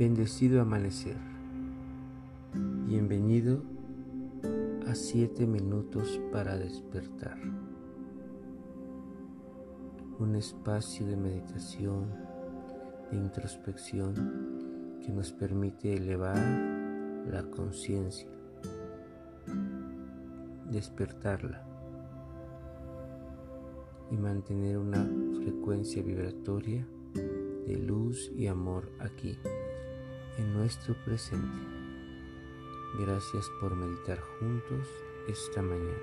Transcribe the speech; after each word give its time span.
Bendecido 0.00 0.62
amanecer. 0.62 1.18
Bienvenido 2.86 3.62
a 4.86 4.94
7 4.94 5.46
minutos 5.46 6.18
para 6.32 6.56
despertar. 6.56 7.36
Un 10.18 10.36
espacio 10.36 11.06
de 11.06 11.18
meditación, 11.18 12.06
de 13.10 13.18
introspección 13.18 14.14
que 15.04 15.12
nos 15.12 15.32
permite 15.32 15.92
elevar 15.92 16.38
la 17.30 17.42
conciencia, 17.50 18.30
despertarla 20.70 21.62
y 24.10 24.16
mantener 24.16 24.78
una 24.78 25.06
frecuencia 25.42 26.02
vibratoria 26.02 26.88
de 27.66 27.76
luz 27.76 28.32
y 28.34 28.46
amor 28.46 28.90
aquí 28.98 29.36
en 30.40 30.52
nuestro 30.54 30.94
presente. 31.04 31.58
Gracias 32.98 33.48
por 33.60 33.76
meditar 33.76 34.18
juntos 34.38 34.88
esta 35.28 35.62
mañana. 35.62 36.00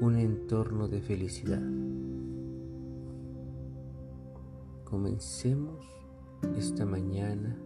Un 0.00 0.16
entorno 0.16 0.88
de 0.88 1.00
felicidad. 1.00 1.62
Comencemos 4.84 5.84
esta 6.56 6.84
mañana 6.84 7.56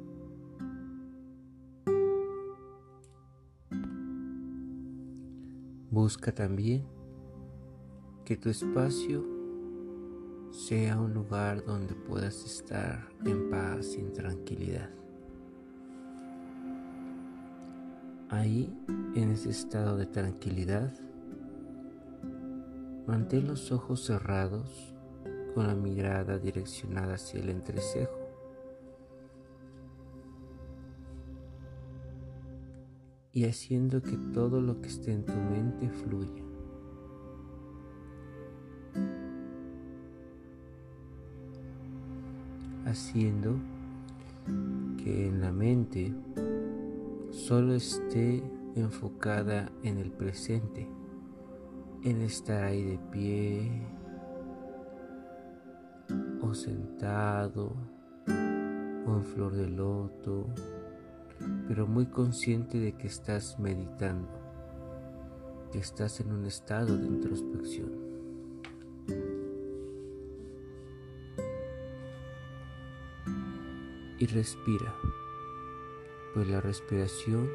Busca 5.90 6.32
también 6.32 6.86
que 8.24 8.36
tu 8.36 8.48
espacio 8.48 9.39
sea 10.50 10.98
un 10.98 11.14
lugar 11.14 11.64
donde 11.64 11.94
puedas 11.94 12.44
estar 12.44 13.08
en 13.24 13.50
paz 13.50 13.94
y 13.96 14.00
en 14.00 14.12
tranquilidad. 14.12 14.90
Ahí, 18.28 18.72
en 19.14 19.30
ese 19.30 19.50
estado 19.50 19.96
de 19.96 20.06
tranquilidad, 20.06 20.92
mantén 23.06 23.46
los 23.46 23.72
ojos 23.72 24.04
cerrados 24.04 24.94
con 25.54 25.66
la 25.66 25.74
mirada 25.74 26.38
direccionada 26.38 27.14
hacia 27.14 27.40
el 27.40 27.48
entrecejo. 27.48 28.18
Y 33.32 33.44
haciendo 33.44 34.02
que 34.02 34.16
todo 34.32 34.60
lo 34.60 34.80
que 34.80 34.88
esté 34.88 35.12
en 35.12 35.24
tu 35.24 35.34
mente 35.34 35.88
fluya. 35.88 36.49
Haciendo 42.90 43.54
que 45.02 45.28
en 45.28 45.40
la 45.40 45.52
mente 45.52 46.12
solo 47.30 47.74
esté 47.74 48.42
enfocada 48.74 49.70
en 49.82 49.98
el 49.98 50.10
presente, 50.10 50.88
en 52.02 52.20
estar 52.22 52.64
ahí 52.64 52.82
de 52.82 52.98
pie 53.10 53.82
o 56.42 56.52
sentado 56.54 57.72
o 59.06 59.16
en 59.16 59.24
flor 59.24 59.54
de 59.54 59.68
loto, 59.68 60.46
pero 61.68 61.86
muy 61.86 62.06
consciente 62.06 62.78
de 62.78 62.92
que 62.92 63.06
estás 63.06 63.58
meditando, 63.58 64.28
que 65.72 65.78
estás 65.78 66.20
en 66.20 66.32
un 66.32 66.44
estado 66.44 66.96
de 66.96 67.06
introspección. 67.06 68.09
Y 74.20 74.26
respira, 74.26 74.94
pues 76.34 76.46
la 76.46 76.60
respiración 76.60 77.48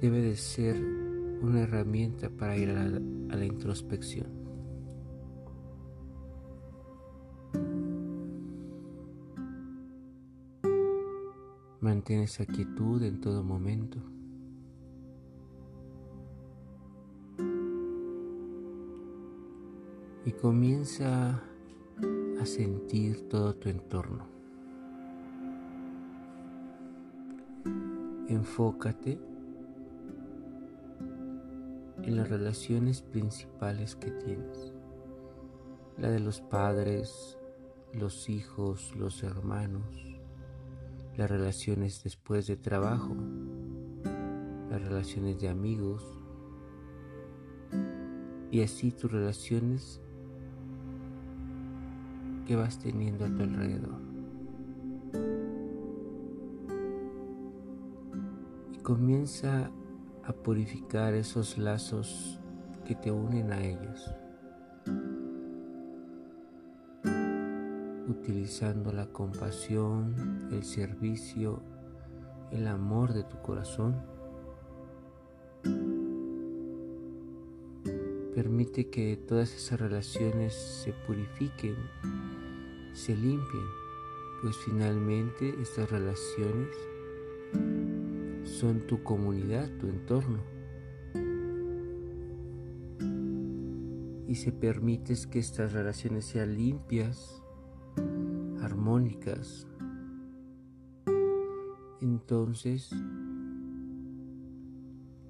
debe 0.00 0.22
de 0.22 0.36
ser 0.36 0.76
una 1.42 1.62
herramienta 1.62 2.30
para 2.30 2.56
ir 2.56 2.70
a 2.70 2.84
la, 3.36 3.44
introspección. 3.44 4.28
Mantén 11.80 12.20
esa 12.20 12.46
quietud 12.46 13.02
en 13.02 13.20
todo 13.20 13.42
momento. 13.42 13.98
Y 20.24 20.32
comienza 20.32 21.42
a 22.44 22.46
sentir 22.46 23.26
todo 23.30 23.54
tu 23.54 23.70
entorno. 23.70 24.26
Enfócate 28.28 29.18
en 32.02 32.16
las 32.18 32.28
relaciones 32.28 33.00
principales 33.00 33.96
que 33.96 34.10
tienes. 34.10 34.74
La 35.96 36.10
de 36.10 36.20
los 36.20 36.42
padres, 36.42 37.38
los 37.94 38.28
hijos, 38.28 38.94
los 38.94 39.22
hermanos, 39.22 40.20
las 41.16 41.30
relaciones 41.30 42.04
después 42.04 42.46
de 42.46 42.58
trabajo, 42.58 43.16
las 44.68 44.82
relaciones 44.82 45.40
de 45.40 45.48
amigos 45.48 46.04
y 48.50 48.60
así 48.60 48.92
tus 48.92 49.10
relaciones 49.10 50.02
que 52.44 52.56
vas 52.56 52.78
teniendo 52.78 53.24
a 53.24 53.28
tu 53.28 53.42
alrededor. 53.42 54.00
Y 58.72 58.78
comienza 58.78 59.70
a 60.24 60.32
purificar 60.32 61.14
esos 61.14 61.58
lazos 61.58 62.40
que 62.84 62.94
te 62.94 63.10
unen 63.10 63.52
a 63.52 63.62
ellos. 63.62 64.14
Utilizando 68.08 68.92
la 68.92 69.06
compasión, 69.06 70.48
el 70.52 70.64
servicio, 70.64 71.62
el 72.50 72.68
amor 72.68 73.12
de 73.12 73.24
tu 73.24 73.38
corazón. 73.38 74.13
Permite 78.34 78.88
que 78.90 79.16
todas 79.16 79.54
esas 79.54 79.80
relaciones 79.80 80.54
se 80.54 80.92
purifiquen 81.06 81.76
se 82.94 83.16
limpien, 83.16 83.64
pues 84.40 84.56
finalmente 84.56 85.52
estas 85.60 85.90
relaciones 85.90 86.68
son 88.44 88.86
tu 88.86 89.02
comunidad, 89.02 89.68
tu 89.78 89.88
entorno. 89.88 90.38
Y 94.28 94.36
si 94.36 94.52
permites 94.52 95.26
que 95.26 95.40
estas 95.40 95.72
relaciones 95.72 96.24
sean 96.24 96.54
limpias, 96.54 97.42
armónicas, 98.60 99.66
entonces 102.00 102.90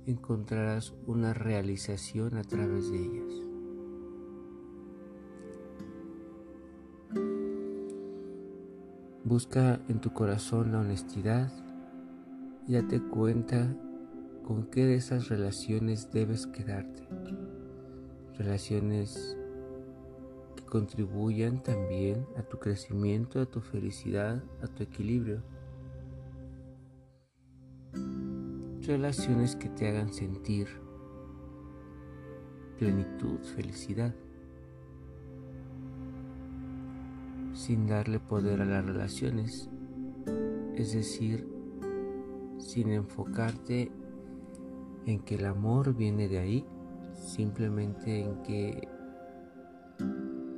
encontrarás 0.07 0.95
una 1.07 1.33
realización 1.33 2.37
a 2.37 2.43
través 2.43 2.91
de 2.91 2.99
ellas. 2.99 3.35
Busca 9.25 9.81
en 9.89 10.01
tu 10.01 10.13
corazón 10.13 10.73
la 10.73 10.81
honestidad 10.81 11.51
y 12.69 12.75
date 12.75 13.01
cuenta 13.01 13.75
con 14.45 14.67
qué 14.67 14.85
de 14.85 14.97
esas 14.97 15.29
relaciones 15.29 16.13
debes 16.13 16.47
quedarte. 16.47 17.09
Relaciones 18.37 19.39
que 20.57 20.65
contribuyan 20.65 21.63
también 21.63 22.27
a 22.37 22.43
tu 22.43 22.59
crecimiento, 22.59 23.41
a 23.41 23.47
tu 23.47 23.61
felicidad, 23.61 24.45
a 24.63 24.67
tu 24.67 24.83
equilibrio. 24.83 25.43
Relaciones 28.87 29.57
que 29.57 29.69
te 29.71 29.89
hagan 29.89 30.13
sentir 30.13 30.69
plenitud, 32.79 33.39
felicidad. 33.57 34.15
sin 37.55 37.87
darle 37.87 38.19
poder 38.19 38.61
a 38.61 38.65
las 38.65 38.85
relaciones, 38.85 39.71
es 40.75 40.93
decir, 40.93 41.49
sin 42.59 42.91
enfocarte 42.91 43.91
en 45.07 45.21
que 45.21 45.37
el 45.37 45.47
amor 45.47 45.95
viene 45.95 46.29
de 46.29 46.39
ahí, 46.39 46.67
simplemente 47.15 48.21
en 48.21 48.43
que 48.43 48.89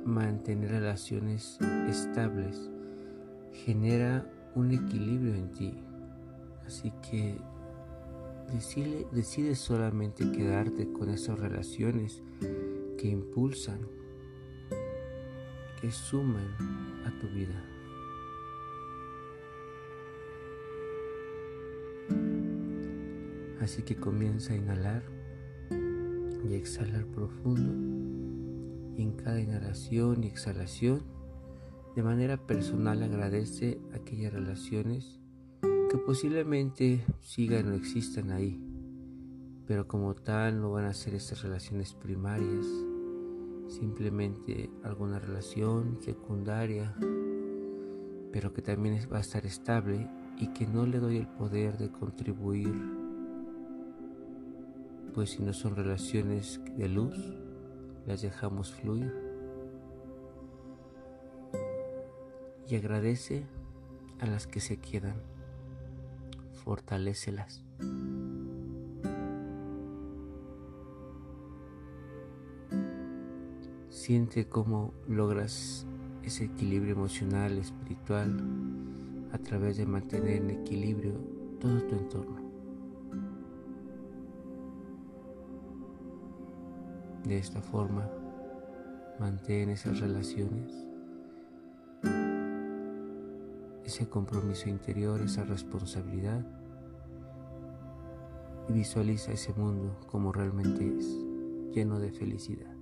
mantener 0.03 0.71
relaciones 0.71 1.59
estables 1.87 2.69
genera 3.53 4.29
un 4.55 4.71
equilibrio 4.71 5.35
en 5.35 5.53
ti. 5.53 5.83
Así 6.65 6.91
que 7.09 7.39
decide, 8.51 9.07
decide 9.11 9.55
solamente 9.55 10.31
quedarte 10.31 10.91
con 10.91 11.09
esas 11.09 11.39
relaciones 11.39 12.21
que 12.97 13.07
impulsan, 13.09 13.79
que 15.81 15.91
suman 15.91 16.55
a 17.05 17.19
tu 17.19 17.27
vida. 17.27 17.63
Así 23.61 23.83
que 23.83 23.95
comienza 23.95 24.53
a 24.53 24.55
inhalar 24.55 25.03
y 26.49 26.53
exhalar 26.53 27.05
profundo. 27.07 27.73
Y 28.95 29.03
en 29.03 29.11
cada 29.11 29.41
inhalación 29.41 30.23
y 30.23 30.27
exhalación, 30.27 31.03
de 31.95 32.03
manera 32.03 32.37
personal 32.37 33.03
agradece 33.03 33.79
aquellas 33.93 34.33
relaciones 34.33 35.19
que 35.89 35.97
posiblemente 35.97 37.05
sigan 37.21 37.71
o 37.71 37.73
existan 37.73 38.31
ahí, 38.31 38.61
pero 39.65 39.87
como 39.87 40.15
tal 40.15 40.61
no 40.61 40.71
van 40.71 40.85
a 40.85 40.93
ser 40.93 41.15
estas 41.15 41.41
relaciones 41.41 41.93
primarias, 41.93 42.65
simplemente 43.67 44.69
alguna 44.83 45.19
relación 45.19 45.99
secundaria, 46.01 46.95
pero 48.31 48.53
que 48.53 48.61
también 48.61 48.99
va 49.11 49.17
a 49.17 49.21
estar 49.21 49.45
estable 49.45 50.09
y 50.37 50.53
que 50.53 50.67
no 50.67 50.85
le 50.85 50.99
doy 50.99 51.17
el 51.17 51.27
poder 51.27 51.77
de 51.77 51.91
contribuir 51.91 52.73
pues 55.17 55.31
si 55.31 55.41
no 55.41 55.51
son 55.51 55.75
relaciones 55.75 56.61
de 56.77 56.87
luz, 56.87 57.17
las 58.05 58.21
dejamos 58.21 58.71
fluir. 58.71 59.11
Y 62.69 62.75
agradece 62.75 63.47
a 64.19 64.27
las 64.27 64.45
que 64.45 64.59
se 64.59 64.77
quedan, 64.77 65.19
fortalécelas. 66.67 67.63
Siente 73.89 74.49
cómo 74.49 74.93
logras 75.07 75.87
ese 76.23 76.43
equilibrio 76.43 76.91
emocional, 76.91 77.57
espiritual, 77.57 78.37
a 79.31 79.37
través 79.37 79.77
de 79.77 79.85
mantener 79.85 80.41
en 80.41 80.49
equilibrio 80.49 81.13
todo 81.61 81.81
tu 81.83 81.95
entorno. 81.95 82.41
De 87.23 87.37
esta 87.37 87.61
forma, 87.61 88.09
mantén 89.21 89.69
esas 89.69 90.01
relaciones, 90.01 90.73
ese 93.87 94.09
compromiso 94.09 94.67
interior, 94.67 95.21
esa 95.21 95.45
responsabilidad 95.45 96.45
y 98.67 98.73
visualiza 98.73 99.31
ese 99.31 99.53
mundo 99.53 99.97
como 100.07 100.33
realmente 100.33 100.93
es, 100.97 101.05
lleno 101.73 101.97
de 101.97 102.11
felicidad. 102.11 102.75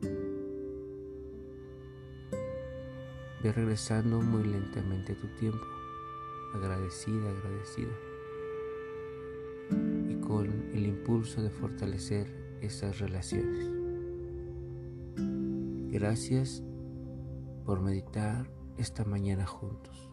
Ve 3.44 3.52
regresando 3.52 4.20
muy 4.20 4.46
lentamente 4.46 5.14
tu 5.14 5.28
tiempo, 5.36 5.64
agradecida, 6.56 7.30
agradecida, 7.30 7.94
y 10.10 10.16
con 10.22 10.48
el 10.74 10.88
impulso 10.88 11.44
de 11.44 11.52
fortalecer 11.52 12.58
esas 12.62 12.98
relaciones. 12.98 13.70
Gracias 15.92 16.64
por 17.64 17.82
meditar 17.82 18.50
esta 18.80 19.06
mañana 19.06 19.46
juntos. 19.46 20.10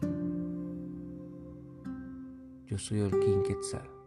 Yo 2.73 2.79
soy 2.79 3.01
Olkin 3.01 3.43
Quetzal. 3.43 4.02